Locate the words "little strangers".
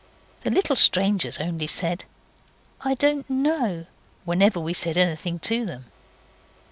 0.49-1.39